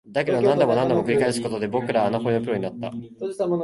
[0.07, 2.91] だけど、何度も何度も繰り返すことで、僕らは穴掘りのプロになった